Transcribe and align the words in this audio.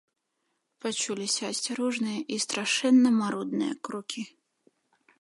Пачуліся 0.85 1.43
асцярожныя 1.51 2.19
і 2.35 2.41
страшэнна 2.47 3.09
марудныя 3.21 3.73
крокі. 3.87 4.21